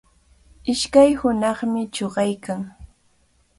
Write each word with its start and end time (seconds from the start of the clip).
Ishkay 0.71 1.11
hunaqnami 1.19 1.81
chuqaykan. 1.95 2.61